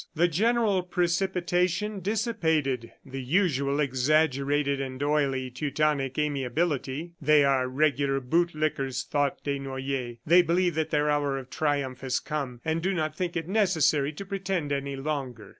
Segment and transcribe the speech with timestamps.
[0.15, 7.11] The general precipitation dissipated the usual exaggerated and oily Teutonic amiability.
[7.21, 10.17] "They are regular bootlickers," thought Desnoyers.
[10.25, 14.11] "They believe that their hour of triumph has come, and do not think it necessary
[14.13, 15.49] to pretend any longer."